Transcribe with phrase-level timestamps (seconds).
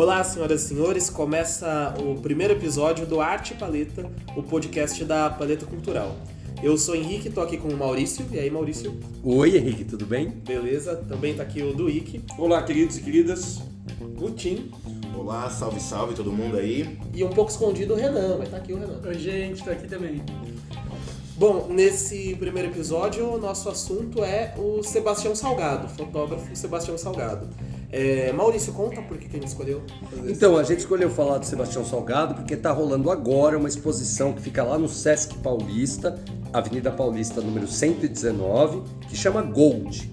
[0.00, 5.66] Olá, senhoras e senhores, começa o primeiro episódio do Arte Paleta, o podcast da Paleta
[5.66, 6.14] Cultural.
[6.62, 8.24] Eu sou Henrique, tô aqui com o Maurício.
[8.30, 8.96] E aí, Maurício?
[9.24, 10.28] Oi, Henrique, tudo bem?
[10.28, 12.22] Beleza, também tá aqui o Duíque.
[12.38, 13.60] Olá, queridos e queridas.
[14.20, 14.70] O Tim.
[15.16, 16.96] Olá, salve, salve todo mundo aí.
[17.12, 19.00] E um pouco escondido o Renan, mas tá aqui o Renan.
[19.04, 20.22] Oi, gente, tô aqui também.
[21.36, 27.48] Bom, nesse primeiro episódio, o nosso assunto é o Sebastião Salgado, fotógrafo Sebastião Salgado.
[27.90, 29.82] É, Maurício, conta por que, a gente escolheu
[30.26, 34.42] Então, a gente escolheu falar do Sebastião Salgado porque está rolando agora uma exposição que
[34.42, 40.10] fica lá no Sesc Paulista, Avenida Paulista número 119, que chama Gold.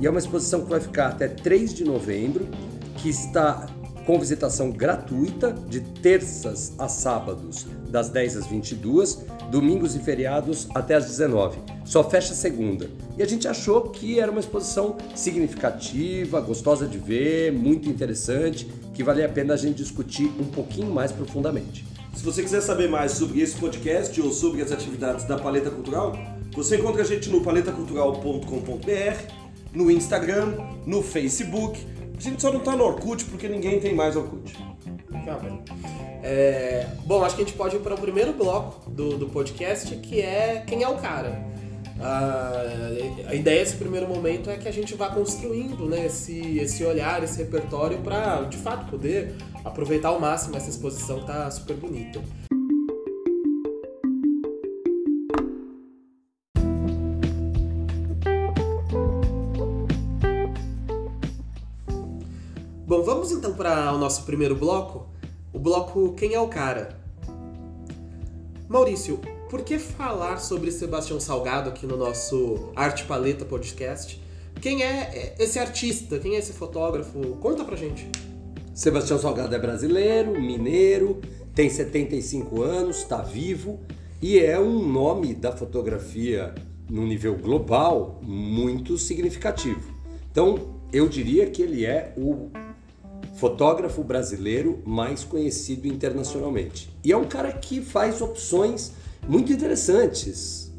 [0.00, 2.48] E é uma exposição que vai ficar até 3 de novembro,
[2.96, 3.66] que está
[4.08, 10.94] com visitação gratuita de terças a sábados, das 10 às 22, domingos e feriados até
[10.94, 11.58] às 19.
[11.84, 12.88] Só fecha segunda.
[13.18, 19.04] E a gente achou que era uma exposição significativa, gostosa de ver, muito interessante, que
[19.04, 21.84] valia a pena a gente discutir um pouquinho mais profundamente.
[22.14, 26.16] Se você quiser saber mais sobre esse podcast ou sobre as atividades da Paleta Cultural,
[26.52, 29.32] você encontra a gente no paletacultural.com.br,
[29.74, 30.54] no Instagram,
[30.86, 31.97] no Facebook.
[32.18, 34.52] A gente só não tá no Orkut porque ninguém tem mais Orkut.
[35.24, 35.62] Calma.
[36.20, 39.94] É, bom, acho que a gente pode ir para o primeiro bloco do, do podcast,
[39.98, 41.40] que é quem é o cara.
[42.00, 42.52] Ah,
[43.28, 47.22] a ideia desse primeiro momento é que a gente vá construindo né, esse, esse olhar,
[47.22, 52.20] esse repertório para, de fato, poder aproveitar ao máximo essa exposição que tá super bonita.
[63.58, 65.08] Para o nosso primeiro bloco,
[65.52, 66.96] o bloco Quem é o Cara?
[68.68, 69.20] Maurício,
[69.50, 74.22] por que falar sobre Sebastião Salgado aqui no nosso Arte Paleta Podcast?
[74.60, 76.20] Quem é esse artista?
[76.20, 77.18] Quem é esse fotógrafo?
[77.40, 78.08] Conta pra gente.
[78.72, 81.20] Sebastião Salgado é brasileiro, mineiro,
[81.52, 83.80] tem 75 anos, está vivo
[84.22, 86.54] e é um nome da fotografia
[86.88, 89.92] no nível global muito significativo.
[90.30, 92.50] Então, eu diria que ele é o
[93.34, 96.90] fotógrafo brasileiro mais conhecido internacionalmente.
[97.04, 98.92] E é um cara que faz opções
[99.28, 100.72] muito interessantes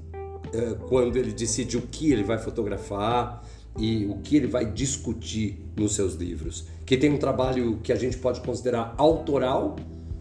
[0.54, 3.44] eh, quando ele decide o que ele vai fotografar
[3.78, 6.66] e o que ele vai discutir nos seus livros.
[6.86, 9.76] Que tem um trabalho que a gente pode considerar autoral.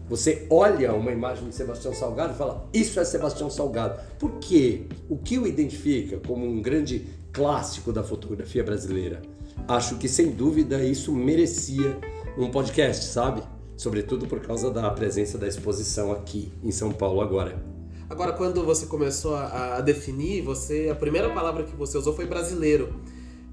[0.07, 3.99] Você olha uma imagem de Sebastião Salgado e fala: Isso é Sebastião Salgado.
[4.17, 4.83] Por quê?
[5.09, 9.21] O que o identifica como um grande clássico da fotografia brasileira?
[9.67, 11.99] Acho que sem dúvida isso merecia
[12.37, 13.43] um podcast, sabe?
[13.77, 17.63] Sobretudo por causa da presença da exposição aqui em São Paulo agora.
[18.09, 22.25] Agora, quando você começou a, a definir, você a primeira palavra que você usou foi
[22.25, 23.01] brasileiro.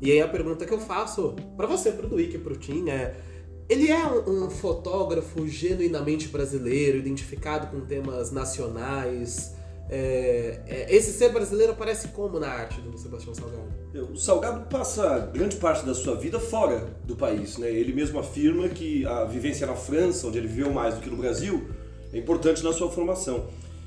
[0.00, 3.16] E aí a pergunta que eu faço para você, pro Duíque, pro Tim, é...
[3.68, 9.55] Ele é um, um fotógrafo genuinamente brasileiro, identificado com temas nacionais,
[9.88, 13.68] é, é, esse ser brasileiro aparece como na arte do Sebastião Salgado?
[14.12, 17.56] O Salgado passa grande parte da sua vida fora do país.
[17.56, 17.70] Né?
[17.70, 21.16] Ele mesmo afirma que a vivência na França, onde ele viveu mais do que no
[21.16, 21.68] Brasil,
[22.12, 23.46] é importante na sua formação.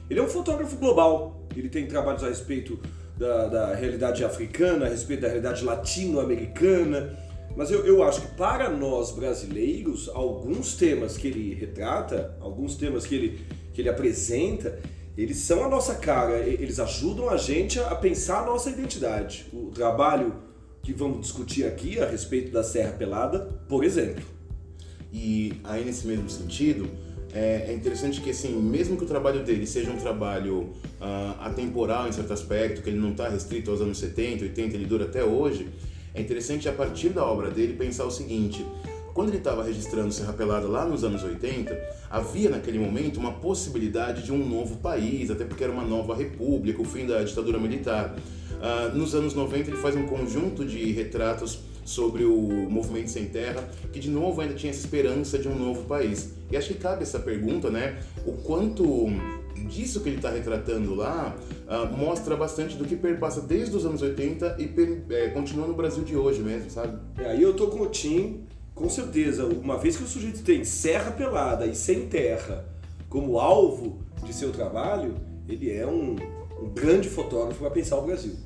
[0.10, 2.80] Ele é um fotógrafo global, ele tem trabalhos a respeito
[3.18, 7.18] da, da realidade africana, a respeito da realidade latino-americana,
[7.56, 13.06] mas eu, eu acho que para nós brasileiros, alguns temas que ele retrata, alguns temas
[13.06, 13.42] que ele,
[13.74, 14.80] que ele apresenta,
[15.22, 19.47] eles são a nossa cara, eles ajudam a gente a pensar a nossa identidade.
[19.52, 20.34] O trabalho
[20.81, 24.24] que vamos discutir aqui a respeito da Serra Pelada, por exemplo.
[25.12, 26.90] E aí nesse mesmo sentido,
[27.34, 30.69] é, é interessante que assim, mesmo que o trabalho dele seja um trabalho
[31.02, 34.86] uh, atemporal em certo aspecto, que ele não está restrito aos anos 70, 80, ele
[34.86, 35.68] dura até hoje,
[36.13, 38.66] é interessante a partir da obra dele pensar o seguinte,
[39.19, 41.78] quando ele estava registrando Serra Pelada lá nos anos 80,
[42.09, 46.81] havia naquele momento uma possibilidade de um novo país, até porque era uma nova república,
[46.81, 48.16] o fim da ditadura militar.
[48.16, 52.31] Uh, nos anos 90 ele faz um conjunto de retratos sobre o
[52.69, 53.62] movimento sem terra,
[53.92, 56.36] que de novo ainda tinha essa esperança de um novo país.
[56.50, 58.00] E acho que cabe essa pergunta, né?
[58.25, 59.07] O quanto
[59.68, 61.36] disso que ele está retratando lá
[61.68, 66.06] uh, mostra bastante do que perpassa desde os anos 80 e é, continua no Brasil
[66.06, 66.98] de hoje mesmo, sabe?
[67.18, 68.48] É, aí eu tô com o Tim,
[68.80, 72.64] com certeza, uma vez que o sujeito tem serra pelada e sem terra
[73.10, 75.16] como alvo de seu trabalho,
[75.50, 76.16] ele é um,
[76.62, 78.38] um grande fotógrafo para pensar o Brasil.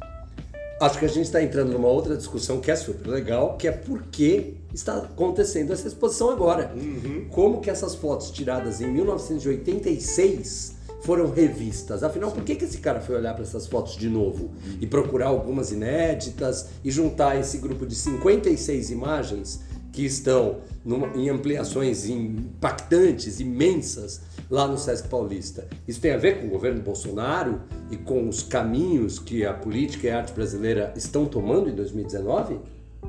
[0.82, 3.72] Acho que a gente está entrando numa outra discussão que é super legal, que é
[3.72, 6.74] por que está acontecendo essa exposição agora.
[6.76, 7.28] Uhum.
[7.30, 12.02] Como que essas fotos tiradas em 1986 foram revistas?
[12.02, 14.50] Afinal, por que, que esse cara foi olhar para essas fotos de novo
[14.82, 19.62] e procurar algumas inéditas e juntar esse grupo de 56 imagens
[19.94, 25.68] que estão numa, em ampliações impactantes, imensas, lá no Sesc Paulista.
[25.88, 30.08] Isso tem a ver com o governo Bolsonaro e com os caminhos que a política
[30.08, 32.60] e a arte brasileira estão tomando em 2019?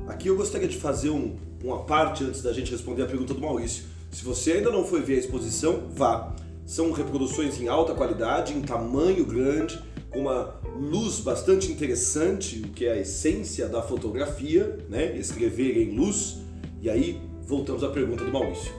[0.07, 3.41] Aqui eu gostaria de fazer um, uma parte antes da gente responder a pergunta do
[3.41, 3.83] Maurício.
[4.11, 6.33] Se você ainda não foi ver a exposição, vá.
[6.65, 9.79] São reproduções em alta qualidade, em tamanho grande,
[10.09, 15.17] com uma luz bastante interessante, o que é a essência da fotografia, né?
[15.17, 16.44] Escrever em luz.
[16.85, 18.71] E aí voltamos à pergunta do Maurício.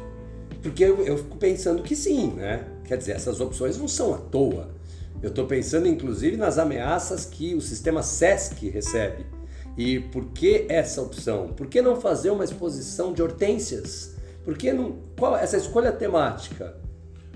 [0.62, 2.64] Porque eu, eu fico pensando que sim, né?
[2.84, 4.68] Quer dizer, essas opções não são à toa.
[5.20, 9.26] Eu estou pensando inclusive nas ameaças que o sistema SESC recebe.
[9.76, 11.48] E por que essa opção?
[11.48, 14.14] Por que não fazer uma exposição de hortênsias?
[14.44, 15.00] Por que não.
[15.18, 16.76] Qual essa escolha temática?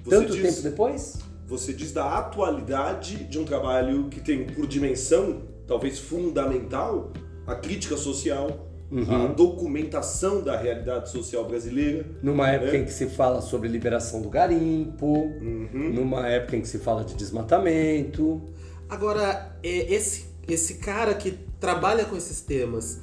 [0.04, 1.18] Você Tanto diz- tempo depois?
[1.48, 7.12] Você diz da atualidade de um trabalho que tem por dimensão, talvez fundamental,
[7.44, 8.69] a crítica social,
[9.08, 12.04] a documentação da realidade social brasileira.
[12.22, 12.80] Numa época É.
[12.80, 15.32] em que se fala sobre liberação do garimpo,
[15.72, 18.42] numa época em que se fala de desmatamento.
[18.88, 23.00] Agora, é, esse, esse cara que trabalha com esses temas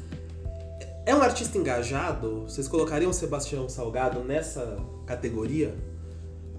[1.06, 2.42] é um artista engajado?
[2.42, 5.74] Vocês colocariam o Sebastião Salgado nessa categoria?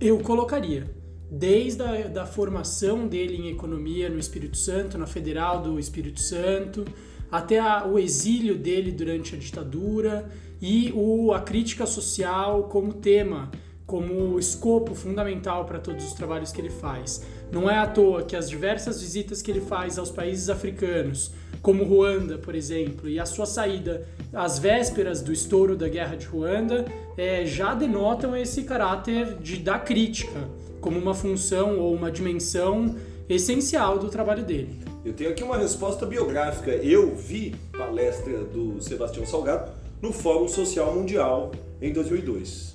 [0.00, 0.88] Eu colocaria.
[1.30, 6.86] Desde a da formação dele em economia no Espírito Santo, na Federal do Espírito Santo,
[7.30, 10.28] até a- o exílio dele durante a ditadura
[10.60, 13.50] e o, a crítica social como tema,
[13.86, 17.25] como escopo fundamental para todos os trabalhos que ele faz.
[17.50, 21.30] Não é à toa que as diversas visitas que ele faz aos países africanos,
[21.62, 26.26] como Ruanda, por exemplo, e a sua saída às vésperas do estouro da guerra de
[26.26, 26.84] Ruanda,
[27.16, 30.48] eh, já denotam esse caráter de da crítica
[30.80, 32.94] como uma função ou uma dimensão
[33.28, 34.78] essencial do trabalho dele.
[35.05, 36.71] Eu tenho aqui uma resposta biográfica.
[36.73, 39.71] Eu vi palestra do Sebastião Salgado
[40.03, 42.75] no Fórum Social Mundial em 2002.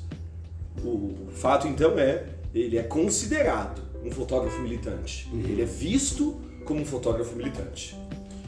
[0.84, 5.30] O fato então é, ele é considerado um fotógrafo militante.
[5.34, 7.96] Ele é visto como um fotógrafo militante.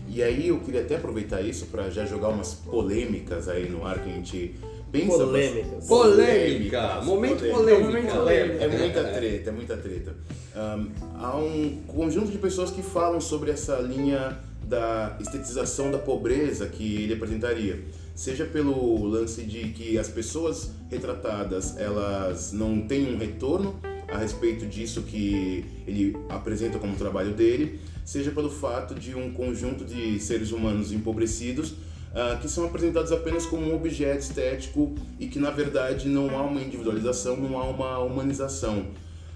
[0.07, 4.01] E aí eu queria até aproveitar isso para já jogar umas polêmicas aí no ar
[4.01, 4.55] que a gente
[5.01, 5.17] pensa.
[5.17, 5.87] Polêmicas.
[5.87, 7.01] Polêmica!
[7.03, 7.85] Momento polêmica!
[7.85, 8.63] Momento polêmica.
[8.63, 10.15] É muita treta, é muita treta.
[10.55, 16.65] Ahn, há um conjunto de pessoas que falam sobre essa linha da estetização da pobreza
[16.67, 17.83] que ele apresentaria.
[18.15, 24.65] Seja pelo lance de que as pessoas retratadas elas não têm um retorno a respeito
[24.65, 30.51] disso que ele apresenta como trabalho dele, seja pelo fato de um conjunto de seres
[30.51, 31.73] humanos empobrecidos
[32.15, 36.43] ah, que são apresentados apenas como um objeto estético e que na verdade não há
[36.43, 38.85] uma individualização, não há uma humanização.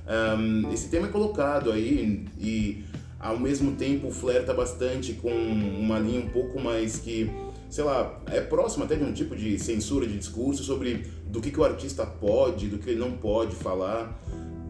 [0.08, 2.86] Ahm, esse tema é colocado aí e
[3.20, 7.30] ao mesmo tempo flerta bastante com uma linha um pouco mais que,
[7.70, 11.52] sei lá, é próxima até de um tipo de censura de discurso sobre do que,
[11.52, 14.18] que o artista pode, do que ele não pode falar.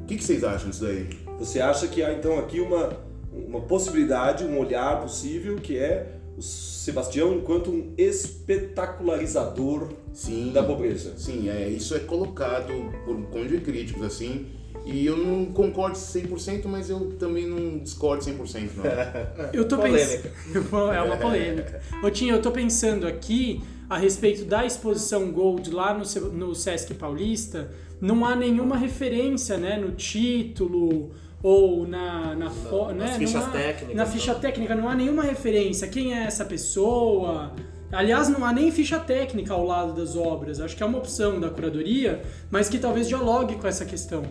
[0.02, 1.10] O que, que vocês acham disso daí?
[1.38, 2.90] Você acha que há então aqui uma,
[3.32, 10.52] uma possibilidade, um olhar possível que é o Sebastião enquanto um espetacularizador Sim.
[10.54, 11.14] da pobreza?
[11.18, 12.74] Sim, é, isso é colocado
[13.06, 14.48] por um conjunto de críticos, assim,
[14.86, 18.86] e eu não concordo 100%, mas eu também não discordo 100%, não.
[19.54, 20.32] Eu tô Polêmica.
[20.54, 20.70] pensando.
[20.94, 21.82] É uma polêmica.
[22.02, 26.94] Ô, Tinha, eu tô pensando aqui a respeito da exposição Gold lá no, no Sesc
[26.94, 27.72] Paulista.
[28.00, 33.48] Não há nenhuma referência né, no título ou na, na fo- nas né, fichas não
[33.50, 35.88] há- técnicas, Na ficha técnica não há nenhuma referência.
[35.88, 37.54] Quem é essa pessoa?
[37.92, 40.60] Aliás, não há nem ficha técnica ao lado das obras.
[40.60, 44.24] Acho que é uma opção da curadoria, mas que talvez dialogue com essa questão.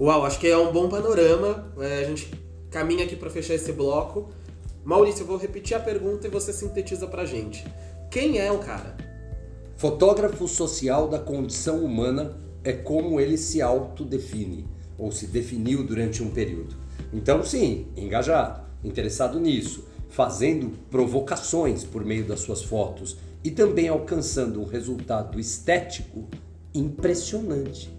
[0.00, 1.72] Uau, acho que é um bom panorama.
[1.78, 2.30] É, a gente
[2.70, 4.30] caminha aqui para fechar esse bloco.
[4.84, 7.64] Maurício, eu vou repetir a pergunta e você sintetiza pra gente.
[8.10, 8.96] Quem é o cara?
[9.76, 14.66] Fotógrafo social da condição humana é como ele se autodefine,
[14.98, 16.74] ou se definiu durante um período.
[17.12, 24.60] Então, sim, engajado, interessado nisso, fazendo provocações por meio das suas fotos e também alcançando
[24.60, 26.24] um resultado estético
[26.74, 27.92] impressionante.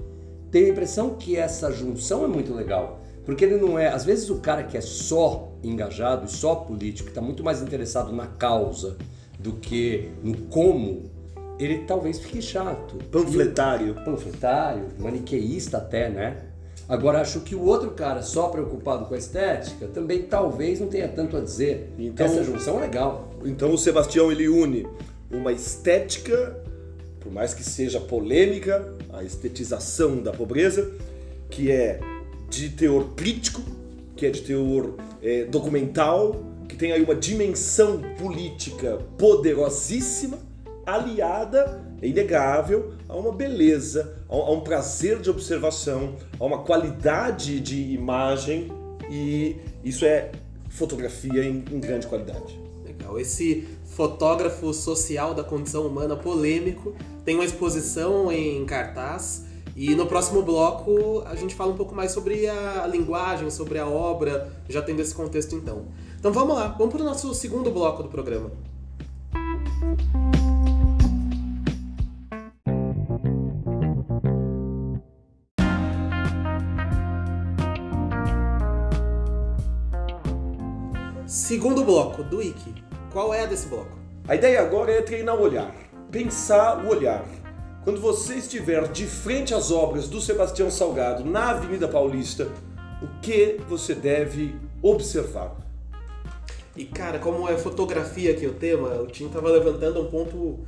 [0.50, 3.88] Tenho a impressão que essa junção é muito legal, porque ele não é.
[3.88, 8.14] Às vezes, o cara que é só engajado e só político, está muito mais interessado
[8.14, 8.98] na causa
[9.40, 11.04] do que no como,
[11.60, 12.98] ele talvez fique chato.
[13.12, 13.96] Panfletário.
[14.06, 16.38] Panfletário, maniqueísta até, né?
[16.88, 21.08] Agora, acho que o outro cara só preocupado com a estética também talvez não tenha
[21.08, 21.92] tanto a dizer.
[21.98, 23.32] Então- Essa junção é legal.
[23.44, 24.86] Então o Sebastião ele une
[25.32, 26.56] uma estética,
[27.20, 30.92] por mais que seja polêmica, a estetização da pobreza,
[31.50, 32.00] que é
[32.50, 33.62] de teor crítico,
[34.16, 34.94] que é de teor
[35.24, 36.36] é, documental,
[36.70, 40.38] que tem aí uma dimensão política poderosíssima,
[40.86, 47.94] aliada, é inegável, a uma beleza, a um prazer de observação, a uma qualidade de
[47.94, 48.72] imagem
[49.10, 50.32] e isso é
[50.70, 52.60] fotografia em, em grande qualidade.
[52.84, 53.20] Legal.
[53.20, 60.42] Esse fotógrafo social da condição humana polêmico tem uma exposição em cartaz e no próximo
[60.42, 65.02] bloco a gente fala um pouco mais sobre a linguagem, sobre a obra, já tendo
[65.02, 65.86] esse contexto então.
[66.20, 68.52] Então vamos lá, vamos para o nosso segundo bloco do programa.
[81.46, 82.74] Segundo bloco do Wiki.
[83.14, 84.00] Qual é a desse bloco?
[84.28, 85.76] A ideia agora é treinar o olhar,
[86.10, 87.24] pensar o olhar.
[87.84, 92.48] Quando você estiver de frente às obras do Sebastião Salgado na Avenida Paulista,
[93.00, 95.56] o que você deve observar?
[96.76, 100.66] E cara, como é fotografia aqui o tema, o Tim estava levantando um ponto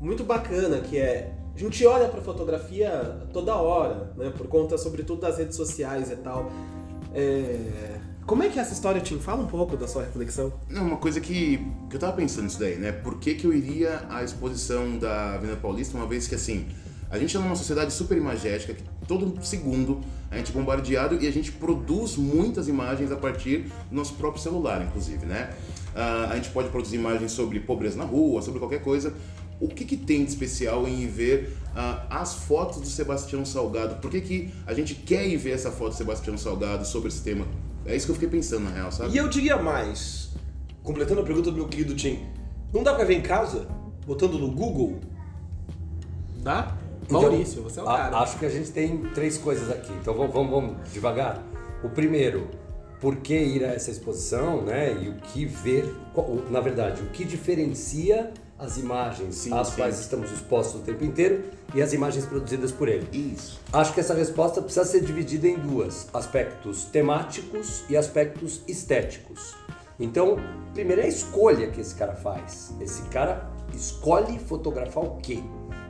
[0.00, 4.32] muito bacana, que é a gente olha para fotografia toda hora, né?
[4.38, 6.48] Por conta, sobretudo, das redes sociais e tal.
[7.12, 8.01] É...
[8.26, 9.18] Como é que essa história, Tim?
[9.18, 10.52] Fala um pouco da sua reflexão.
[10.68, 11.58] Não, uma coisa que,
[11.90, 12.92] que eu tava pensando nisso daí, né?
[12.92, 16.66] Por que, que eu iria à exposição da Avenida Paulista, uma vez que, assim,
[17.10, 20.00] a gente é numa sociedade super imagética, que todo segundo
[20.30, 24.40] a gente é bombardeado e a gente produz muitas imagens a partir do nosso próprio
[24.40, 25.50] celular, inclusive, né?
[25.94, 29.12] Uh, a gente pode produzir imagens sobre pobreza na rua, sobre qualquer coisa.
[29.60, 33.96] O que, que tem de especial em ver uh, as fotos do Sebastião Salgado?
[33.96, 37.22] Por que, que a gente quer ir ver essa foto do Sebastião Salgado sobre esse
[37.22, 37.46] tema
[37.86, 39.12] é isso que eu fiquei pensando, na real, sabe?
[39.12, 40.30] E eu diria mais,
[40.82, 42.26] completando a pergunta do meu querido Tim,
[42.72, 43.66] não dá pra ver em casa,
[44.06, 45.00] botando no Google?
[46.42, 46.76] Dá?
[47.04, 48.16] Então, Maurício, você é o cara.
[48.18, 51.42] Acho que a gente tem três coisas aqui, então vamos, vamos, vamos devagar.
[51.82, 52.48] O primeiro,
[53.00, 54.96] por que ir a essa exposição, né?
[55.02, 55.84] E o que ver,
[56.50, 59.76] na verdade, o que diferencia as imagens sim, às sim.
[59.76, 61.42] quais estamos expostos o tempo inteiro
[61.74, 63.08] e as imagens produzidas por ele.
[63.12, 63.60] Isso.
[63.72, 69.54] Acho que essa resposta precisa ser dividida em duas: aspectos temáticos e aspectos estéticos.
[69.98, 70.36] Então,
[70.72, 72.72] primeiro é a escolha que esse cara faz.
[72.80, 75.42] Esse cara escolhe fotografar o quê?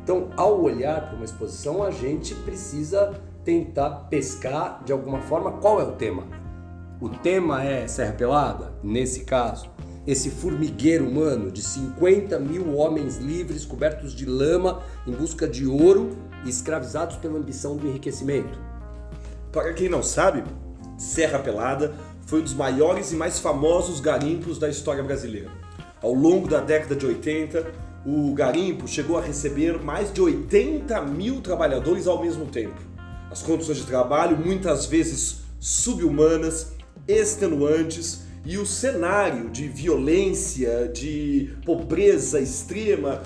[0.03, 3.15] Então, ao olhar para uma exposição, a gente precisa
[3.45, 6.25] tentar pescar de alguma forma qual é o tema.
[7.01, 9.71] O tema é Serra Pelada, nesse caso
[10.07, 16.11] esse formigueiro humano de 50 mil homens livres cobertos de lama em busca de ouro
[16.45, 18.59] e escravizados pela ambição do enriquecimento.
[19.53, 20.43] Para quem não sabe,
[20.99, 21.95] Serra Pelada
[22.27, 25.51] foi um dos maiores e mais famosos garimpos da história brasileira.
[26.01, 27.73] Ao longo da década de 80,
[28.05, 32.81] o garimpo chegou a receber mais de 80 mil trabalhadores ao mesmo tempo.
[33.31, 36.73] As condições de trabalho, muitas vezes subhumanas,
[37.07, 43.23] extenuantes, e o cenário de violência, de pobreza extrema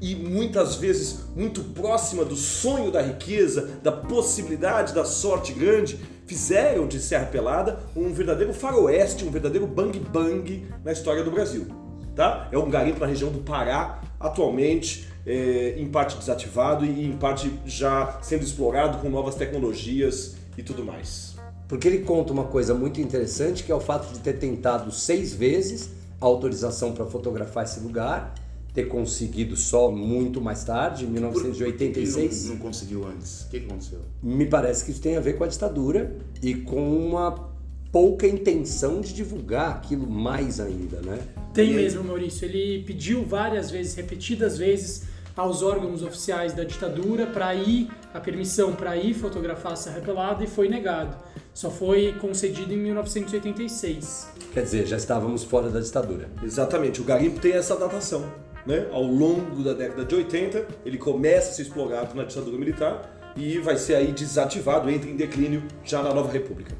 [0.00, 6.86] e muitas vezes muito próxima do sonho da riqueza, da possibilidade da sorte grande, fizeram
[6.86, 11.66] de Serra Pelada um verdadeiro faroeste, um verdadeiro bang bang na história do Brasil.
[12.14, 12.48] Tá?
[12.50, 17.52] É um garimpo na região do Pará, atualmente é, em parte desativado e em parte
[17.64, 21.35] já sendo explorado com novas tecnologias e tudo mais.
[21.68, 25.34] Porque ele conta uma coisa muito interessante, que é o fato de ter tentado seis
[25.34, 28.34] vezes a autorização para fotografar esse lugar,
[28.72, 32.14] ter conseguido só muito mais tarde, em 1986.
[32.14, 33.42] Por que não, não conseguiu antes?
[33.42, 34.00] O que, que aconteceu?
[34.22, 37.54] Me parece que isso tem a ver com a ditadura e com uma
[37.90, 41.18] pouca intenção de divulgar aquilo mais ainda, né?
[41.54, 42.44] Tem mesmo, Maurício.
[42.44, 45.04] Ele pediu várias vezes, repetidas vezes,
[45.34, 50.44] aos órgãos oficiais da ditadura para ir, a permissão para ir fotografar a Serra Pelada
[50.44, 51.16] e foi negado.
[51.56, 54.28] Só foi concedido em 1986.
[54.52, 56.28] Quer dizer, já estávamos fora da ditadura.
[56.42, 58.30] Exatamente, o garimpo tem essa datação.
[58.66, 58.86] Né?
[58.92, 63.58] Ao longo da década de 80, ele começa a ser explorado na ditadura militar e
[63.58, 66.74] vai ser aí desativado, entra em declínio já na nova república.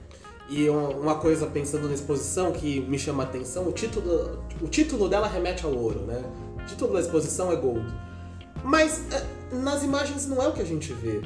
[0.47, 5.09] E uma coisa pensando na exposição que me chama a atenção, o título, o título
[5.09, 6.23] dela remete ao ouro, né?
[6.63, 7.87] O título da exposição é Gold.
[8.63, 11.23] Mas é, nas imagens não é o que a gente vê.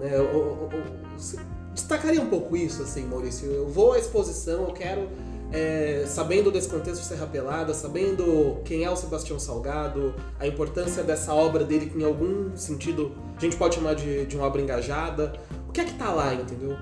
[0.00, 0.18] Né?
[0.18, 3.50] O, o, o, destacaria um pouco isso, assim, Maurício.
[3.50, 5.08] Eu vou à exposição, eu quero,
[5.52, 11.02] é, sabendo desse contexto de Serra Pelada, sabendo quem é o Sebastião Salgado, a importância
[11.02, 14.62] dessa obra dele, que em algum sentido a gente pode chamar de, de uma obra
[14.62, 15.34] engajada.
[15.68, 16.76] O que é que tá lá, entendeu?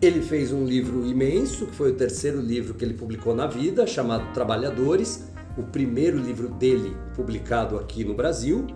[0.00, 3.86] Ele fez um livro imenso, que foi o terceiro livro que ele publicou na vida,
[3.86, 5.24] chamado Trabalhadores,
[5.58, 8.66] o primeiro livro dele publicado aqui no Brasil.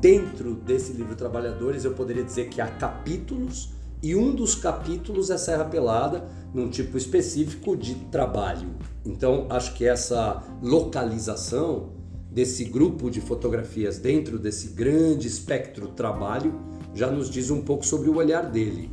[0.00, 3.73] Dentro desse livro Trabalhadores, eu poderia dizer que há capítulos
[4.04, 8.68] e um dos capítulos é Serra Pelada, num tipo específico de trabalho.
[9.02, 11.94] Então, acho que essa localização
[12.30, 16.60] desse grupo de fotografias dentro desse grande espectro trabalho
[16.92, 18.90] já nos diz um pouco sobre o olhar dele.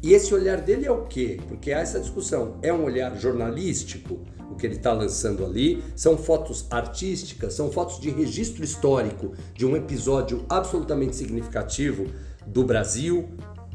[0.00, 1.40] E esse olhar dele é o quê?
[1.48, 2.58] Porque há essa discussão.
[2.62, 5.82] É um olhar jornalístico, o que ele está lançando ali?
[5.96, 12.06] São fotos artísticas, são fotos de registro histórico de um episódio absolutamente significativo
[12.46, 13.28] do Brasil,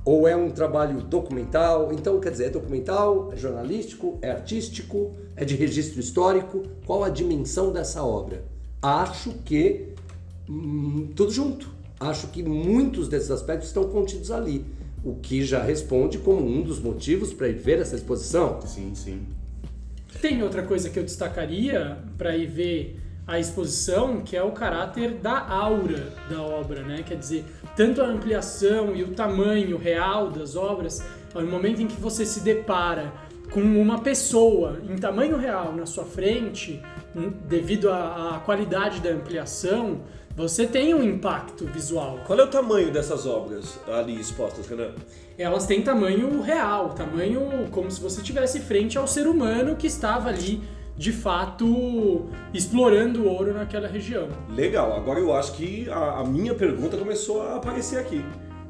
[0.07, 1.91] ou é um trabalho documental?
[1.91, 6.63] Então, quer dizer, é documental, é jornalístico, é artístico, é de registro histórico?
[6.85, 8.41] Qual a dimensão dessa obra?
[8.81, 9.89] Acho que
[10.49, 11.69] hum, tudo junto.
[11.99, 14.65] Acho que muitos desses aspectos estão contidos ali,
[15.03, 18.61] o que já responde como um dos motivos para ir ver essa exposição.
[18.61, 19.25] Sim, sim.
[20.21, 25.15] Tem outra coisa que eu destacaria para ir ver a exposição, que é o caráter
[25.15, 27.03] da aura da obra, né?
[27.05, 27.43] Quer dizer,
[27.77, 31.01] tanto a ampliação e o tamanho real das obras,
[31.33, 33.13] ao momento em que você se depara
[33.51, 36.81] com uma pessoa em tamanho real na sua frente,
[37.47, 40.01] devido à, à qualidade da ampliação,
[40.35, 42.19] você tem um impacto visual.
[42.25, 44.91] Qual é o tamanho dessas obras ali expostas, Renan?
[45.37, 50.29] Elas têm tamanho real, tamanho como se você estivesse frente ao ser humano que estava
[50.29, 50.61] ali
[50.97, 54.27] de fato explorando o ouro naquela região.
[54.49, 58.25] Legal, agora eu acho que a, a minha pergunta começou a aparecer aqui.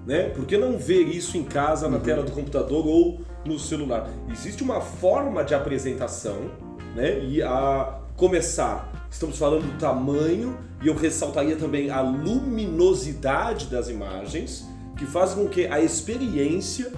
[0.05, 0.29] Né?
[0.29, 2.03] Por que não ver isso em casa, na uhum.
[2.03, 4.10] tela do computador ou no celular?
[4.31, 6.50] Existe uma forma de apresentação,
[6.96, 7.19] né?
[7.25, 14.65] E a começar, estamos falando do tamanho e eu ressaltaria também a luminosidade das imagens,
[14.98, 16.91] que fazem com que a experiência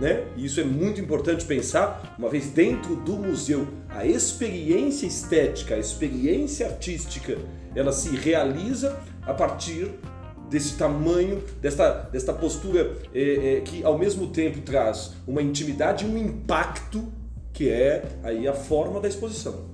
[0.00, 0.24] né?
[0.36, 5.78] E isso é muito importante pensar, uma vez dentro do museu, a experiência estética, a
[5.78, 7.36] experiência artística,
[7.74, 9.90] ela se realiza a partir
[10.48, 16.08] desse tamanho, desta, desta postura é, é, que ao mesmo tempo traz uma intimidade e
[16.08, 17.12] um impacto
[17.52, 19.70] que é aí a forma da exposição.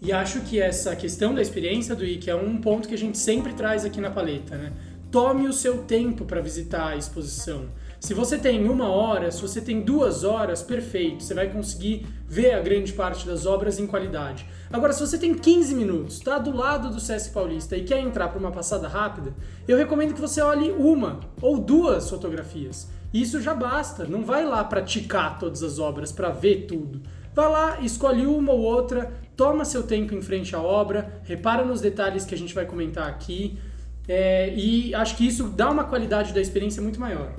[0.00, 3.18] E acho que essa questão da experiência do IK é um ponto que a gente
[3.18, 4.72] sempre traz aqui na paleta, né?
[5.10, 7.68] Tome o seu tempo para visitar a exposição.
[8.04, 12.52] Se você tem uma hora, se você tem duas horas, perfeito, você vai conseguir ver
[12.52, 14.44] a grande parte das obras em qualidade.
[14.70, 18.28] Agora, se você tem 15 minutos, está do lado do Sesc Paulista e quer entrar
[18.28, 19.32] para uma passada rápida,
[19.66, 22.90] eu recomendo que você olhe uma ou duas fotografias.
[23.10, 27.00] Isso já basta, não vai lá praticar todas as obras para ver tudo.
[27.34, 31.80] Vai lá, escolhe uma ou outra, toma seu tempo em frente à obra, repara nos
[31.80, 33.58] detalhes que a gente vai comentar aqui,
[34.06, 37.32] é, e acho que isso dá uma qualidade da experiência muito maior.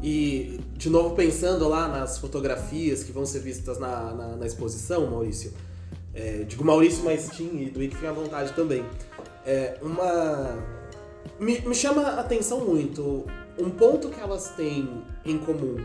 [0.00, 5.08] E, de novo, pensando lá nas fotografias que vão ser vistas na, na, na exposição,
[5.08, 5.52] Maurício,
[6.14, 8.84] é, digo Maurício, mas Tim e Ike fiquem à vontade também.
[9.46, 10.58] É, uma.
[11.38, 13.24] Me, me chama a atenção muito
[13.58, 15.76] um ponto que elas têm em comum,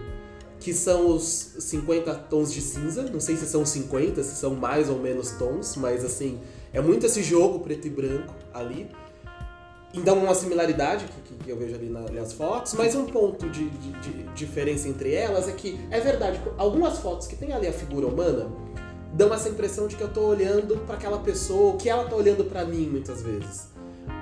[0.60, 3.04] que são os 50 tons de cinza.
[3.04, 6.40] Não sei se são 50, se são mais ou menos tons, mas assim,
[6.74, 8.90] é muito esse jogo preto e branco ali.
[9.94, 13.92] Então, uma similaridade que, que eu vejo ali nas fotos, mas um ponto de, de,
[13.94, 18.06] de, diferença entre elas é que, é verdade, algumas fotos que tem ali a figura
[18.06, 18.50] humana
[19.14, 22.44] dão essa impressão de que eu tô olhando para aquela pessoa, que ela tá olhando
[22.44, 23.70] para mim muitas vezes.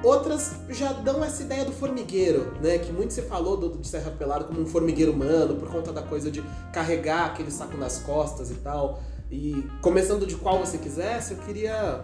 [0.03, 2.77] Outras já dão essa ideia do formigueiro, né?
[2.77, 6.01] Que muito se falou do, de Serra Pelado como um formigueiro humano, por conta da
[6.01, 8.99] coisa de carregar aquele saco nas costas e tal.
[9.31, 12.03] E começando de qual você quisesse, eu queria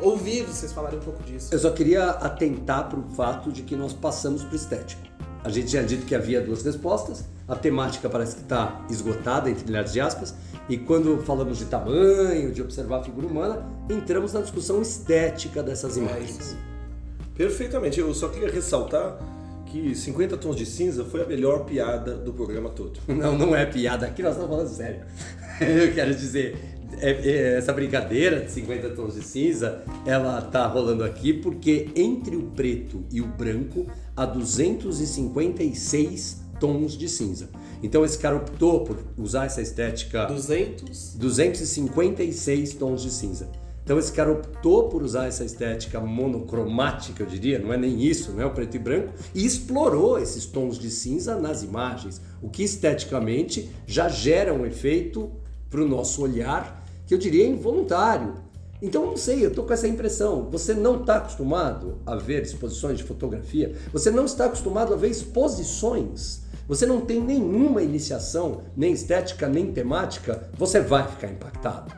[0.00, 1.52] ouvir vocês falarem um pouco disso.
[1.52, 5.02] Eu só queria atentar para o fato de que nós passamos para estético.
[5.42, 9.64] A gente tinha dito que havia duas respostas, a temática parece que está esgotada, entre
[9.64, 10.34] milhares de aspas,
[10.68, 15.96] e quando falamos de tamanho, de observar a figura humana, entramos na discussão estética dessas
[15.96, 16.52] é imagens.
[16.52, 19.18] É Perfeitamente, eu só queria ressaltar
[19.66, 23.00] que 50 tons de cinza foi a melhor piada do programa todo.
[23.08, 25.00] Não, não é piada, aqui nós estamos falando sério.
[25.60, 31.88] Eu quero dizer, essa brincadeira de 50 tons de cinza, ela tá rolando aqui porque
[31.94, 37.48] entre o preto e o branco há 256 tons de cinza.
[37.82, 43.48] Então esse cara optou por usar essa estética 200 256 tons de cinza.
[43.82, 48.32] Então esse cara optou por usar essa estética monocromática, eu diria, não é nem isso,
[48.32, 52.48] não é o preto e branco, e explorou esses tons de cinza nas imagens, o
[52.48, 55.30] que esteticamente já gera um efeito
[55.68, 56.79] para o nosso olhar
[57.10, 58.34] que eu diria involuntário.
[58.80, 60.48] Então, não sei, eu estou com essa impressão.
[60.48, 65.08] Você não está acostumado a ver exposições de fotografia, você não está acostumado a ver
[65.08, 71.92] exposições, você não tem nenhuma iniciação, nem estética, nem temática, você vai ficar impactado.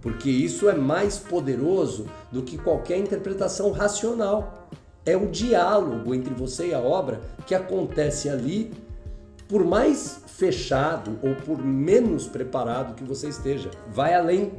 [0.00, 4.68] Porque isso é mais poderoso do que qualquer interpretação racional.
[5.04, 8.70] É o diálogo entre você e a obra que acontece ali
[9.52, 13.70] por mais fechado ou por menos preparado que você esteja.
[13.86, 14.50] Vai além.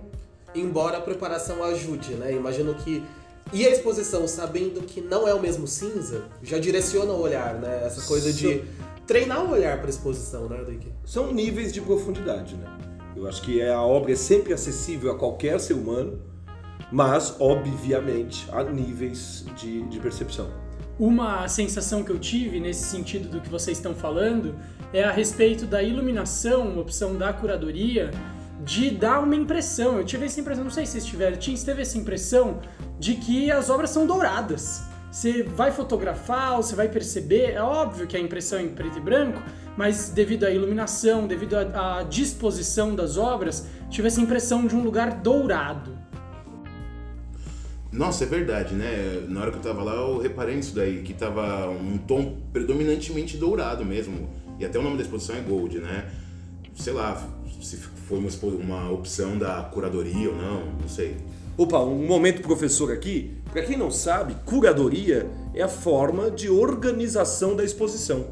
[0.53, 2.31] Embora a preparação ajude, né?
[2.31, 3.03] Imagino que.
[3.51, 7.81] E a exposição, sabendo que não é o mesmo cinza, já direciona o olhar, né?
[7.83, 8.63] Essa coisa de
[9.07, 10.87] treinar o olhar para exposição, né, Dick?
[11.03, 12.67] São níveis de profundidade, né?
[13.15, 16.21] Eu acho que a obra é sempre acessível a qualquer ser humano,
[16.91, 20.51] mas, obviamente, há níveis de, de percepção.
[20.99, 24.53] Uma sensação que eu tive nesse sentido do que vocês estão falando
[24.93, 28.11] é a respeito da iluminação, opção da curadoria,
[28.63, 29.97] de dar uma impressão.
[29.97, 32.59] Eu tive essa impressão, não sei se vocês tiveram, tinha, teve essa impressão
[32.99, 34.83] de que as obras são douradas.
[35.11, 39.01] Você vai fotografar, você vai perceber, é óbvio que a impressão é em preto e
[39.01, 39.41] branco,
[39.75, 44.83] mas devido à iluminação, devido à, à disposição das obras, tive essa impressão de um
[44.83, 46.03] lugar dourado.
[47.91, 49.23] Nossa, é verdade, né?
[49.27, 53.37] Na hora que eu tava lá, eu reparei nisso daí, que tava um tom predominantemente
[53.37, 54.27] dourado mesmo.
[54.65, 56.09] Até o nome da exposição é Gold, né?
[56.75, 57.29] Sei lá
[57.61, 61.17] se foi uma, uma opção da curadoria ou não, não sei.
[61.55, 63.31] Opa, um momento professor aqui.
[63.51, 68.27] Para quem não sabe, curadoria é a forma de organização da exposição.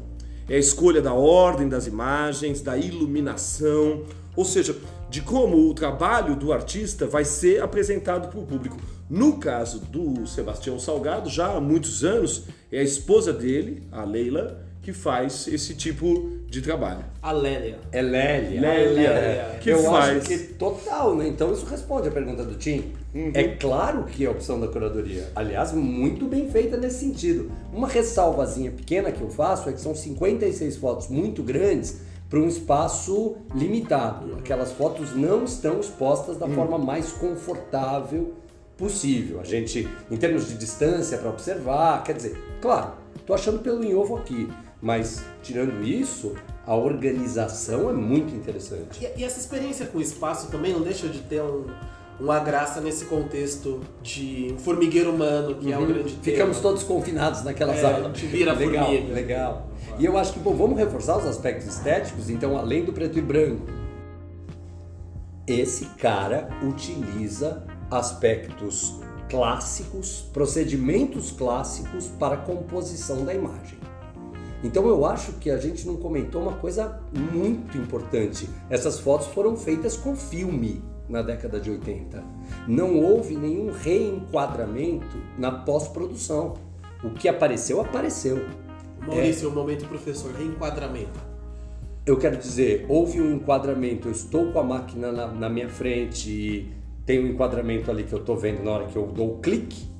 [0.48, 4.76] É a escolha da ordem das imagens, da iluminação, ou seja,
[5.08, 8.76] de como o trabalho do artista vai ser apresentado para o público.
[9.08, 14.66] No caso do Sebastião Salgado, já há muitos anos, é a esposa dele, a Leila,
[14.82, 17.04] que faz esse tipo de trabalho.
[17.22, 17.78] A Lélia.
[17.92, 18.60] É Lélia.
[18.60, 20.16] Lélia, É, que eu faz.
[20.18, 21.28] acho que total, né?
[21.28, 22.92] Então isso responde a pergunta do Tim.
[23.32, 25.30] É claro que é a opção da curadoria.
[25.36, 27.52] Aliás, muito bem feita nesse sentido.
[27.72, 32.48] Uma ressalvazinha pequena que eu faço é que são 56 fotos muito grandes para um
[32.48, 34.34] espaço limitado.
[34.38, 38.32] Aquelas fotos não estão expostas da forma mais confortável
[38.76, 39.38] possível.
[39.40, 42.92] A gente, em termos de distância para observar, quer dizer, claro,
[43.26, 44.48] tô achando pelo em ovo aqui,
[44.82, 46.34] mas tirando isso,
[46.66, 49.02] a organização é muito interessante.
[49.16, 51.66] E, e essa experiência com o espaço também não deixa de ter um,
[52.18, 56.22] uma graça nesse contexto de um formigueiro humano, que é um grande tema.
[56.36, 58.10] Ficamos todos confinados naquela É, sala.
[58.10, 59.14] te vira legal, formiga.
[59.14, 59.68] legal.
[59.98, 63.22] E eu acho que, bom, vamos reforçar os aspectos estéticos, então, além do preto e
[63.22, 63.66] branco.
[65.46, 73.78] Esse cara utiliza aspectos clássicos, procedimentos clássicos para a composição da imagem.
[74.62, 78.48] Então eu acho que a gente não comentou uma coisa muito importante.
[78.70, 82.22] Essas fotos foram feitas com filme na década de 80.
[82.68, 86.54] Não houve nenhum reenquadramento na pós-produção.
[87.02, 88.44] O que apareceu, apareceu.
[89.06, 91.32] Maurício, o momento professor, reenquadramento.
[92.06, 96.30] Eu quero dizer, houve um enquadramento, eu estou com a máquina na, na minha frente
[96.30, 96.72] e
[97.04, 99.91] tem um enquadramento ali que eu estou vendo na hora que eu dou o clique.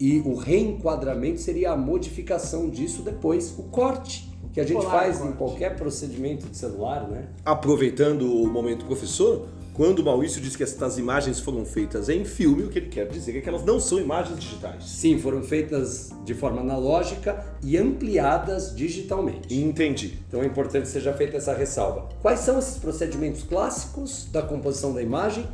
[0.00, 5.18] E o reenquadramento seria a modificação disso depois, o corte, que a gente Colar, faz
[5.18, 5.32] corte.
[5.32, 7.28] em qualquer procedimento de celular, né?
[7.44, 12.64] Aproveitando o momento professor, quando o Maurício diz que estas imagens foram feitas em filme,
[12.64, 14.84] o que ele quer dizer é que elas não são imagens digitais.
[14.84, 19.54] Sim, foram feitas de forma analógica e ampliadas digitalmente.
[19.54, 20.18] Entendi.
[20.26, 22.08] Então é importante que seja feita essa ressalva.
[22.20, 25.46] Quais são esses procedimentos clássicos da composição da imagem?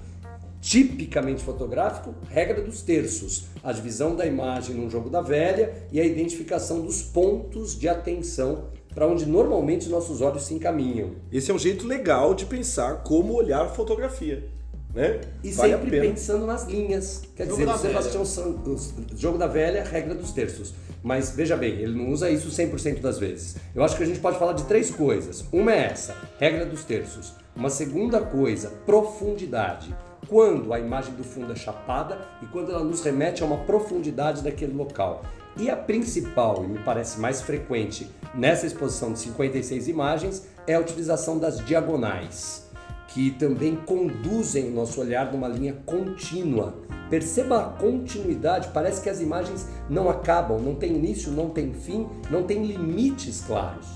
[0.67, 6.05] Tipicamente fotográfico, regra dos terços, a divisão da imagem num jogo da velha e a
[6.05, 11.13] identificação dos pontos de atenção para onde normalmente nossos olhos se encaminham.
[11.31, 14.45] Esse é um jeito legal de pensar como olhar fotografia,
[14.93, 15.21] né?
[15.45, 17.23] E Vale sempre pensando nas linhas.
[17.37, 20.75] Quer Jogo dizer, o Sebastião Santos, jogo da velha, regra dos terços.
[21.01, 23.55] Mas veja bem, ele não usa isso 100% das vezes.
[23.73, 25.45] Eu acho que a gente pode falar de três coisas.
[25.53, 27.35] Uma é essa, regra dos terços.
[27.55, 29.95] Uma segunda coisa, profundidade.
[30.29, 34.43] Quando a imagem do fundo é chapada e quando ela nos remete a uma profundidade
[34.43, 35.23] daquele local.
[35.57, 40.81] E a principal, e me parece mais frequente nessa exposição de 56 imagens, é a
[40.81, 42.67] utilização das diagonais
[43.09, 46.75] que também conduzem o nosso olhar numa linha contínua.
[47.09, 52.07] Perceba a continuidade, parece que as imagens não acabam, não tem início, não tem fim,
[52.31, 53.87] não tem limites claros.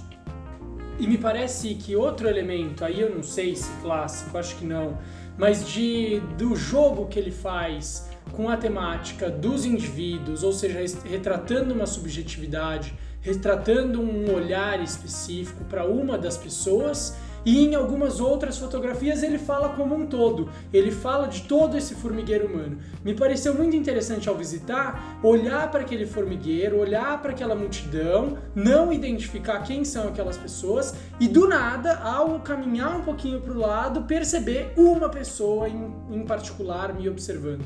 [0.99, 4.97] E me parece que outro elemento, aí eu não sei se clássico, acho que não,
[5.41, 11.73] mas de do jogo que ele faz com a temática dos indivíduos, ou seja, retratando
[11.73, 19.23] uma subjetividade, retratando um olhar específico para uma das pessoas, e em algumas outras fotografias
[19.23, 22.79] ele fala como um todo, ele fala de todo esse formigueiro humano.
[23.05, 28.93] Me pareceu muito interessante ao visitar, olhar para aquele formigueiro, olhar para aquela multidão, não
[28.93, 34.03] identificar quem são aquelas pessoas e do nada, ao caminhar um pouquinho para o lado,
[34.03, 37.65] perceber uma pessoa em, em particular me observando.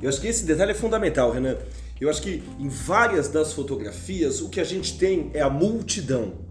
[0.00, 1.56] Eu acho que esse detalhe é fundamental, Renan.
[2.00, 6.44] Eu acho que em várias das fotografias o que a gente tem é a multidão.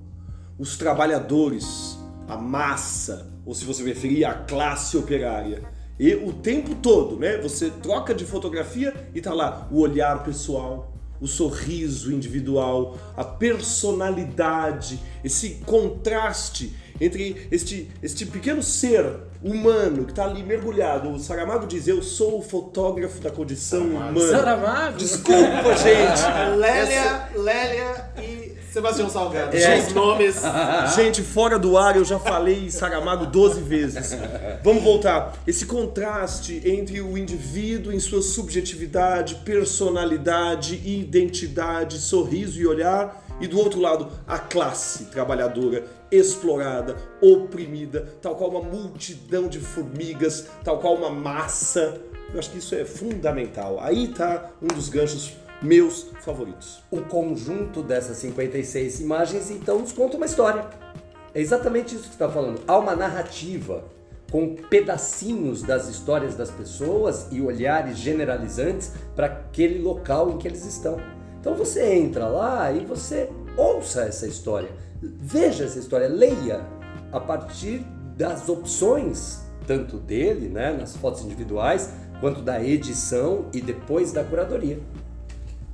[0.58, 5.64] os trabalhadores, a massa, ou se você preferir, a classe operária.
[6.00, 7.38] E o tempo todo, né?
[7.38, 15.00] Você troca de fotografia e tá lá o olhar pessoal, o sorriso individual, a personalidade,
[15.24, 19.06] esse contraste entre este, este pequeno ser
[19.44, 21.10] humano que está ali mergulhado.
[21.10, 24.20] O Saramago diz: Eu sou o fotógrafo da condição humana.
[24.20, 24.98] Saramago?
[24.98, 26.22] Desculpa, gente.
[26.58, 28.45] Lélia, Lélia e
[28.76, 29.56] Sebastião Salgado.
[29.56, 29.80] É.
[29.80, 30.36] Os nomes.
[30.98, 34.12] Gente, fora do ar eu já falei Saramago 12 vezes.
[34.62, 35.34] Vamos voltar.
[35.48, 43.58] Esse contraste entre o indivíduo em sua subjetividade, personalidade, identidade, sorriso e olhar, e do
[43.58, 50.96] outro lado, a classe trabalhadora, explorada, oprimida, tal qual uma multidão de formigas, tal qual
[50.96, 52.02] uma massa.
[52.34, 53.80] Eu acho que isso é fundamental.
[53.80, 55.32] Aí tá um dos ganchos
[55.66, 56.84] meus favoritos.
[56.92, 60.66] O conjunto dessas 56 imagens então nos conta uma história.
[61.34, 62.62] É exatamente isso que você está falando.
[62.68, 63.84] Há uma narrativa
[64.32, 70.66] com pedacinhos das histórias das pessoas e olhares generalizantes para aquele local em que eles
[70.66, 70.98] estão.
[71.40, 74.70] Então você entra lá e você ouça essa história,
[75.02, 76.66] veja essa história, leia
[77.12, 77.86] a partir
[78.18, 84.80] das opções, tanto dele, né, nas fotos individuais, quanto da edição e depois da curadoria.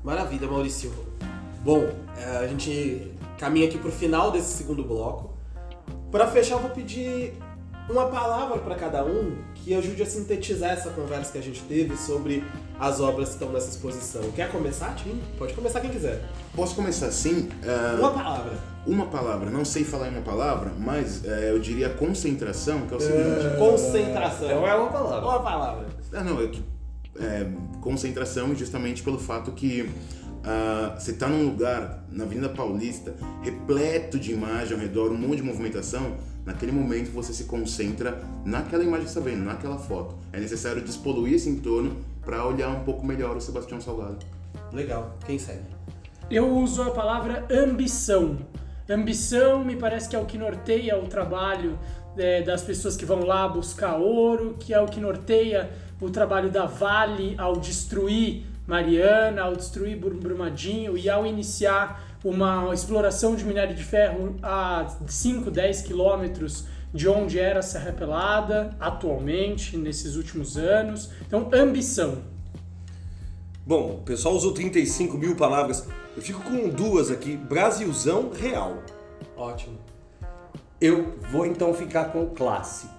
[0.04, 0.92] Maravilha, Maurício.
[1.64, 1.88] Bom,
[2.18, 5.34] é, a gente caminha aqui pro final desse segundo bloco.
[6.12, 7.34] Para fechar, eu vou pedir
[7.90, 11.96] uma palavra para cada um que ajude a sintetizar essa conversa que a gente teve
[11.98, 12.44] sobre
[12.80, 14.22] as obras que estão nessa exposição.
[14.32, 15.22] Quer começar, Tim?
[15.38, 16.24] Pode começar quem quiser.
[16.56, 17.50] Posso começar assim?
[17.64, 18.54] Ah, Uma palavra.
[18.88, 22.98] uma palavra, não sei falar em uma palavra, mas eh, eu diria concentração, que é
[22.98, 23.58] o seguinte.
[23.60, 24.48] Concentração.
[24.48, 25.20] Então é uma palavra.
[25.30, 25.86] Uma palavra.
[26.14, 26.64] Ah, não, é que
[27.20, 27.46] é,
[27.82, 29.90] concentração justamente pelo fato que
[30.44, 35.38] ah, você está num lugar, na Avenida Paulista, repleto de imagem ao redor, um monte
[35.38, 36.16] de movimentação.
[36.46, 40.16] Naquele momento você se concentra naquela imagem que você está vendo, naquela foto.
[40.34, 44.18] É necessário despoluir esse entorno para olhar um pouco melhor o Sebastião Salgado.
[44.74, 45.18] Legal.
[45.26, 45.66] Quem segue?
[46.30, 48.38] Eu uso a palavra ambição.
[48.90, 51.78] Ambição me parece que é o que norteia o trabalho
[52.18, 55.70] é, das pessoas que vão lá buscar ouro, que é o que norteia
[56.02, 62.74] o trabalho da Vale ao destruir Mariana, ao destruir Brum- Brumadinho e ao iniciar uma
[62.74, 68.76] exploração de minério de ferro a 5, 10 quilômetros de onde era a Serra Pelada,
[68.80, 71.10] atualmente, nesses últimos anos.
[71.26, 72.20] Então, ambição.
[73.66, 75.88] Bom, o pessoal usou 35 mil palavras.
[76.16, 77.38] Eu fico com duas aqui.
[77.38, 78.84] Brasilzão real.
[79.38, 79.78] Ótimo.
[80.82, 82.91] Eu vou então ficar com o clássico.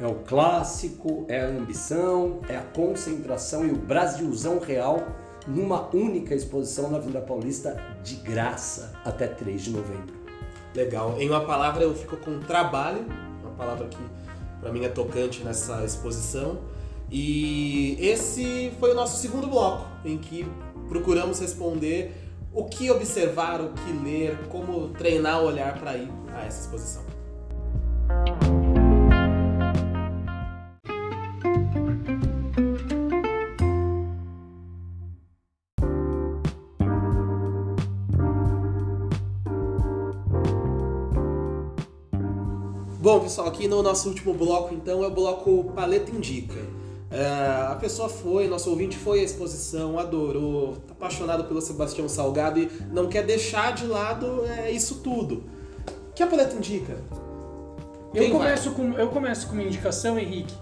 [0.00, 5.02] É o clássico, é a ambição, é a concentração e o Brasilzão real
[5.46, 10.14] numa única exposição na Avenida Paulista de graça até 3 de novembro.
[10.74, 11.16] Legal.
[11.18, 13.04] Em uma palavra eu fico com trabalho,
[13.42, 13.98] uma palavra que
[14.60, 16.58] para mim é tocante nessa exposição.
[17.10, 20.46] E esse foi o nosso segundo bloco, em que
[20.88, 22.14] procuramos responder
[22.52, 27.02] o que observar, o que ler, como treinar o olhar para ir a essa exposição.
[43.08, 46.60] Bom, pessoal, aqui no nosso último bloco, então, é o bloco Paleta Indica.
[47.10, 47.26] É,
[47.72, 52.70] a pessoa foi, nosso ouvinte foi à exposição, adorou, tá apaixonado pelo Sebastião Salgado e
[52.92, 55.44] não quer deixar de lado é, isso tudo.
[56.10, 56.98] O que a Paleta Indica?
[58.12, 58.40] Eu Quem vai?
[58.40, 60.52] começo, com, eu começo com uma indicação, Henrique,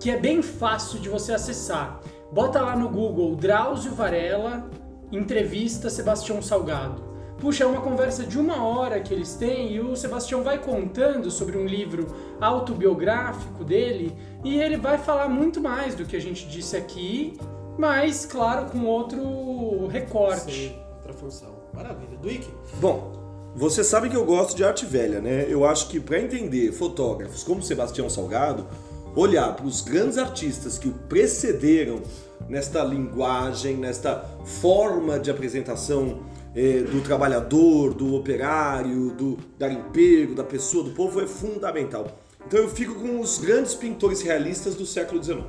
[0.00, 2.00] que é bem fácil de você acessar.
[2.32, 4.68] Bota lá no Google Drauzio Varela,
[5.12, 7.11] entrevista Sebastião Salgado.
[7.38, 11.30] Puxa, é uma conversa de uma hora que eles têm e o Sebastião vai contando
[11.30, 12.06] sobre um livro
[12.40, 17.36] autobiográfico dele e ele vai falar muito mais do que a gente disse aqui,
[17.76, 20.52] mas, claro, com outro recorte.
[20.52, 21.50] Sim, outra função.
[21.72, 22.16] Maravilha.
[22.20, 22.50] Duíque?
[22.80, 23.12] Bom,
[23.54, 25.46] você sabe que eu gosto de arte velha, né?
[25.48, 28.66] Eu acho que para entender fotógrafos como Sebastião Salgado,
[29.14, 32.00] olhar para os grandes artistas que o precederam
[32.48, 36.20] nesta linguagem, nesta forma de apresentação
[36.54, 42.18] eh, do trabalhador, do operário, do garimpeiro, da pessoa, do povo é fundamental.
[42.46, 45.42] Então eu fico com os grandes pintores realistas do século XIX.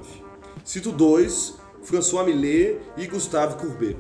[0.64, 3.98] Cito dois, François Millet e Gustave Courbet.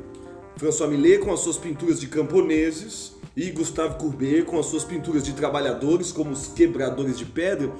[0.55, 5.23] François Millet com as suas pinturas de camponeses e Gustave Courbet com as suas pinturas
[5.23, 7.71] de trabalhadores, como os quebradores de pedra,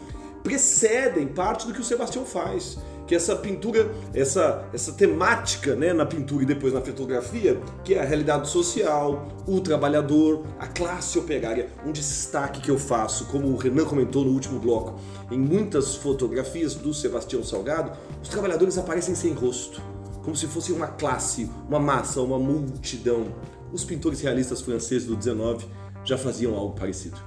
[0.43, 2.78] precedem parte do que o Sebastião faz.
[3.06, 8.02] Que essa pintura, essa, essa temática né, na pintura e depois na fotografia, que é
[8.02, 11.70] a realidade social, o trabalhador, a classe operária.
[11.86, 16.76] Um destaque que eu faço, como o Renan comentou no último bloco, em muitas fotografias
[16.76, 19.82] do Sebastião Salgado, os trabalhadores aparecem sem rosto,
[20.24, 23.26] como se fosse uma classe, uma massa, uma multidão.
[23.72, 25.66] Os pintores realistas franceses do 19
[26.06, 27.18] já faziam algo parecido.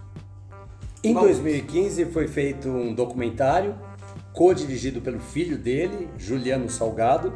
[1.02, 3.76] Em 2015 foi feito um documentário
[4.36, 7.32] co-dirigido pelo filho dele, Juliano Salgado,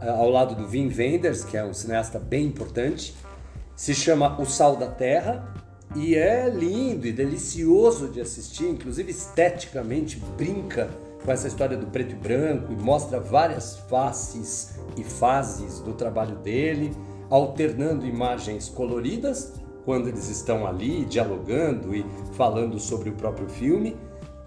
[0.00, 3.14] eh, ao lado do Wim Wenders, que é um cineasta bem importante.
[3.76, 5.54] Se chama O Sal da Terra
[5.94, 10.90] e é lindo e delicioso de assistir, inclusive esteticamente brinca
[11.24, 16.34] com essa história do preto e branco e mostra várias faces e fases do trabalho
[16.38, 16.92] dele,
[17.30, 19.52] alternando imagens coloridas
[19.84, 23.96] quando eles estão ali dialogando e falando sobre o próprio filme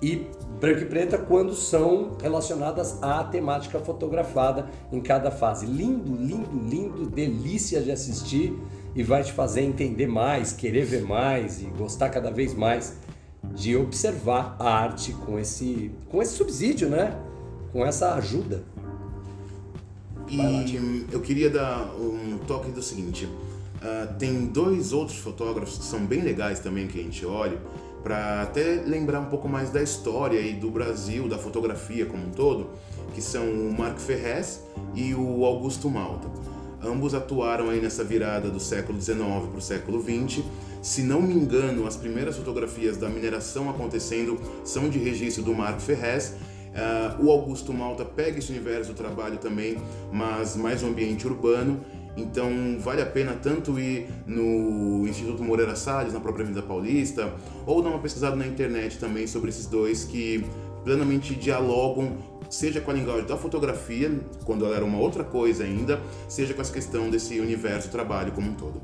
[0.02, 0.28] e
[0.60, 5.66] branco e preta quando são relacionadas à temática fotografada em cada fase.
[5.66, 8.58] Lindo, lindo, lindo, delícia de assistir
[8.96, 12.98] e vai te fazer entender mais, querer ver mais e gostar cada vez mais
[13.54, 17.18] de observar a arte com esse, com esse subsídio, né?
[17.72, 18.64] Com essa ajuda.
[20.28, 26.06] E eu queria dar um toque do seguinte: uh, tem dois outros fotógrafos que são
[26.06, 27.60] bem legais também que a gente olha,
[28.06, 32.30] para até lembrar um pouco mais da história e do Brasil, da fotografia como um
[32.30, 32.70] todo,
[33.16, 34.62] que são o Marco Ferrez
[34.94, 36.28] e o Augusto Malta.
[36.84, 39.18] Ambos atuaram aí nessa virada do século XIX
[39.50, 40.44] para o século XX.
[40.84, 45.82] Se não me engano, as primeiras fotografias da mineração acontecendo são de registro do Marco
[45.82, 46.36] Ferrez.
[46.76, 49.78] Uh, o Augusto Malta pega esse universo do trabalho também,
[50.12, 51.84] mas mais um ambiente urbano.
[52.18, 57.34] Então vale a pena tanto ir no Instituto Moreira Salles, na própria Avenida Paulista,
[57.66, 60.46] ou dar uma pesquisada na internet também sobre esses dois que
[60.84, 62.18] plenamente dialogam
[62.50, 64.12] seja com a linguagem da fotografia,
[64.46, 68.52] quando ela era uma outra coisa ainda, seja com essa questão desse universo trabalho como
[68.52, 68.82] um todo.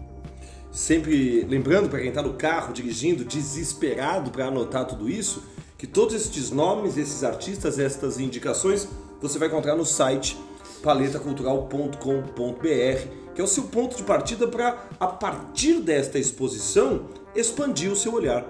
[0.72, 5.44] Sempre lembrando para quem está no carro dirigindo, desesperado para anotar tudo isso,
[5.78, 8.88] que todos estes nomes, esses artistas, estas indicações,
[9.22, 10.38] você vai encontrar no site
[10.82, 17.95] paletacultural.com.br, que é o seu ponto de partida para, a partir desta exposição, expandir o
[17.95, 18.45] seu olhar.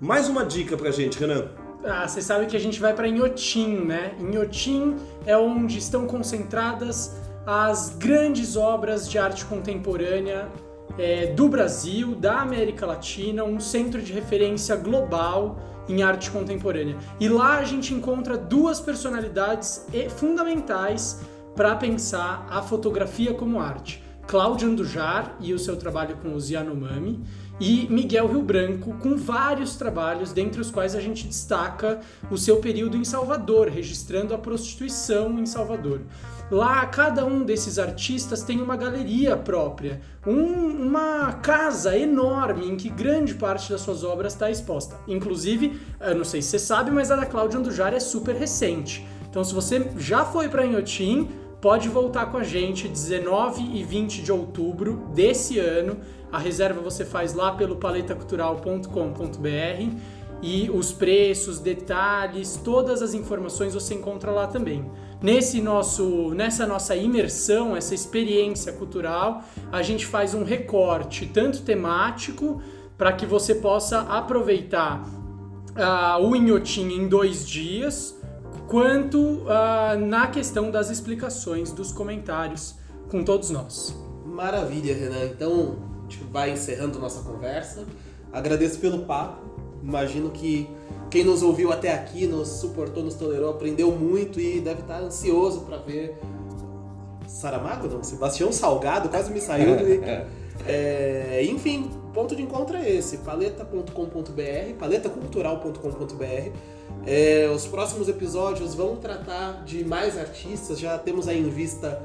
[0.00, 1.48] Mais uma dica para a gente, Renan.
[1.84, 4.14] Ah, você sabe que a gente vai para Inhotim, né?
[4.20, 4.94] Inhotim
[5.26, 10.48] é onde estão concentradas as grandes obras de arte contemporânea
[10.96, 16.96] é, do Brasil, da América Latina, um centro de referência global em arte contemporânea.
[17.18, 19.84] E lá a gente encontra duas personalidades
[20.16, 21.22] fundamentais
[21.56, 24.06] para pensar a fotografia como arte.
[24.28, 27.24] Cláudio Andujar e o seu trabalho com os Yanomami
[27.58, 32.58] e Miguel Rio Branco, com vários trabalhos, dentre os quais a gente destaca o seu
[32.58, 36.02] período em Salvador, registrando a prostituição em Salvador.
[36.50, 42.90] Lá, cada um desses artistas tem uma galeria própria, um, uma casa enorme em que
[42.90, 44.96] grande parte das suas obras está exposta.
[45.08, 49.06] Inclusive, eu não sei se você sabe, mas a da Cláudia Andujar é super recente.
[49.28, 51.28] Então, se você já foi para Inhotim,
[51.60, 55.98] pode voltar com a gente 19 e 20 de outubro desse ano.
[56.30, 59.96] A reserva você faz lá pelo paletacultural.com.br
[60.40, 64.88] e os preços, detalhes, todas as informações você encontra lá também.
[65.20, 69.42] Nesse nosso, nessa nossa imersão, essa experiência cultural,
[69.72, 72.62] a gente faz um recorte tanto temático
[72.96, 78.17] para que você possa aproveitar uh, o Inhotim em dois dias,
[78.68, 82.76] quanto uh, na questão das explicações dos comentários
[83.10, 83.94] com todos nós.
[84.24, 85.24] Maravilha, Renan.
[85.24, 87.86] Então, a gente vai encerrando nossa conversa.
[88.32, 89.42] Agradeço pelo papo.
[89.82, 90.68] Imagino que
[91.10, 95.62] quem nos ouviu até aqui, nos suportou, nos tolerou, aprendeu muito e deve estar ansioso
[95.62, 96.18] para ver
[97.26, 99.74] Saramago, não, Sebastião Salgado, quase me saiu.
[99.74, 100.26] é,
[100.66, 106.77] é, enfim, ponto de encontro é esse, paleta.com.br, paletacultural.com.br.
[107.06, 112.02] É, os próximos episódios vão tratar de mais artistas, já temos aí em vista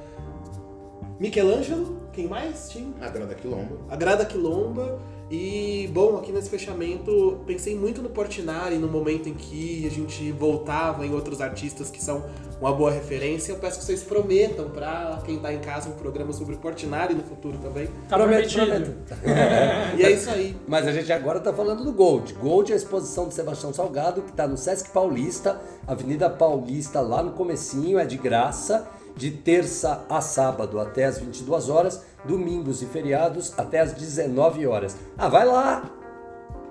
[1.19, 2.93] Michelangelo, quem mais, Tim?
[3.01, 3.77] Agrada Quilomba.
[3.89, 4.99] Agrada Quilomba.
[5.31, 10.31] E, bom, aqui nesse fechamento, pensei muito no Portinari, no momento em que a gente
[10.31, 12.23] voltava em outros artistas que são
[12.61, 13.51] uma boa referência.
[13.51, 17.23] Eu peço que vocês prometam para quem tá em casa um programa sobre Portinari no
[17.23, 17.89] futuro também.
[18.07, 18.95] Tá prometido.
[19.97, 20.55] e é isso aí.
[20.67, 22.33] Mas a gente agora tá falando do Gold.
[22.35, 27.23] Gold é a exposição de Sebastião Salgado, que tá no Sesc Paulista, Avenida Paulista, lá
[27.23, 32.85] no comecinho, é de graça de terça a sábado até as 22 horas, domingos e
[32.85, 34.95] feriados até as 19 horas.
[35.17, 35.89] Ah, vai lá!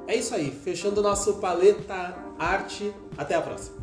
[0.06, 2.92] É isso aí, fechando nosso Paleta Arte.
[3.16, 3.81] Até a próxima.